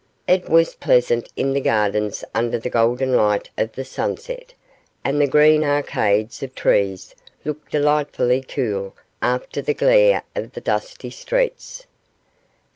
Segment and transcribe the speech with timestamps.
[0.27, 4.55] It was pleasant in the gardens under the golden light of the sunset,
[5.03, 7.13] and the green arcades of trees
[7.45, 11.85] looked delightfully cool after the glare of the dusty streets.